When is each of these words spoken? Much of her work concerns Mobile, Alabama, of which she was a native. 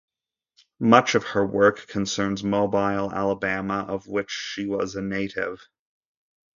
Much 0.79 1.13
of 1.13 1.23
her 1.23 1.45
work 1.45 1.85
concerns 1.85 2.43
Mobile, 2.43 3.13
Alabama, 3.13 3.85
of 3.87 4.07
which 4.07 4.31
she 4.31 4.65
was 4.65 4.95
a 4.95 5.01
native. 5.03 5.67